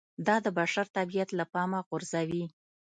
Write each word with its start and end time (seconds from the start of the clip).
دا 0.27 0.35
د 0.45 0.47
بشر 0.59 0.85
طبیعت 0.97 1.29
له 1.39 1.45
پامه 1.53 1.79
غورځوي 1.87 2.45